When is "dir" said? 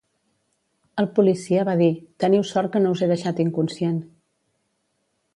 1.81-1.89